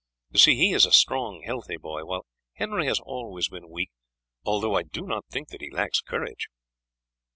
You 0.31 0.39
see 0.39 0.55
he 0.55 0.73
is 0.73 0.87
a 0.87 0.91
strong 0.91 1.43
healthy 1.45 1.77
boy; 1.77 2.05
while 2.05 2.25
Henry 2.55 2.87
has 2.87 2.99
always 2.99 3.49
been 3.49 3.69
weak, 3.69 3.91
although 4.43 4.73
I 4.73 4.81
do 4.81 5.03
not 5.05 5.25
think 5.29 5.49
that 5.49 5.61
he 5.61 5.69
lacks 5.69 6.01
courage." 6.01 6.47